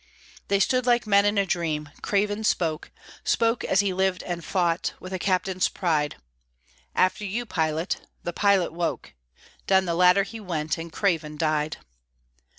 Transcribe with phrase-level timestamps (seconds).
[0.47, 2.89] They stood like men in a dream; Craven spoke,
[3.23, 6.15] Spoke as he lived and fought, with a captain's pride:
[6.95, 9.13] "After you, Pilot." The pilot woke,
[9.67, 11.77] Down the ladder he went, and Craven died.